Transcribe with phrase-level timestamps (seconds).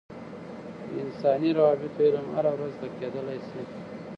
[0.87, 3.61] د انساني روابطو علم هره ورځ زده کیدلای سي.